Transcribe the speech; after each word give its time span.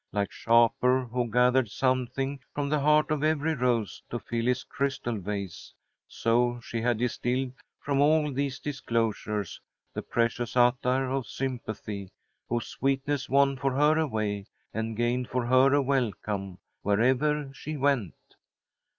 Like 0.11 0.31
Shapur, 0.31 1.07
who 1.11 1.27
gathered 1.29 1.69
something 1.69 2.39
from 2.55 2.69
the 2.69 2.79
heart 2.79 3.11
of 3.11 3.23
every 3.23 3.53
rose 3.53 4.01
to 4.09 4.17
fill 4.17 4.47
his 4.47 4.63
crystal 4.63 5.19
vase, 5.19 5.75
so 6.07 6.59
she 6.59 6.81
had 6.81 6.97
distilled 6.97 7.53
from 7.79 8.01
all 8.01 8.33
these 8.33 8.57
disclosures 8.57 9.61
the 9.93 10.01
precious 10.01 10.57
attar 10.57 11.11
of 11.11 11.27
sympathy, 11.27 12.09
whose 12.49 12.65
sweetness 12.65 13.29
won 13.29 13.57
for 13.57 13.73
her 13.73 13.99
a 13.99 14.07
way, 14.07 14.47
and 14.73 14.97
gained 14.97 15.29
for 15.29 15.45
her 15.45 15.71
a 15.71 15.83
welcome, 15.83 16.57
wherever 16.81 17.53
she 17.53 17.77
went. 17.77 18.15